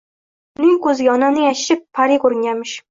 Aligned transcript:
Uning 0.61 0.79
ko`ziga, 0.87 1.11
onamning 1.19 1.47
aytishicha, 1.51 1.81
pari 2.01 2.21
ko`ringanmish 2.27 2.77